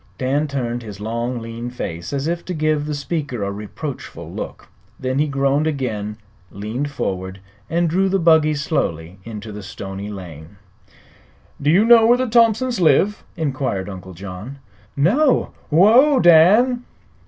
[0.17, 4.67] Dan turned his long, lean face as if to give the speaker a reproachful look;
[4.99, 6.17] then he groaned again,
[6.49, 7.39] leaned forward,
[7.69, 10.55] and drew the buggy slowly into the stony lane.
[11.61, 14.57] "Do you know where the Thompsons live?" inquired Uncle John.
[14.97, 15.51] "No.
[15.69, 16.83] Whoa, Dan!"